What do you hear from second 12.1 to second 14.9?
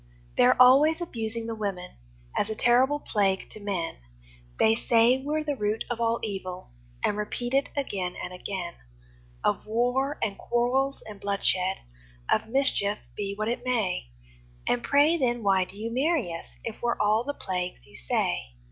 All mischief, be what it may. And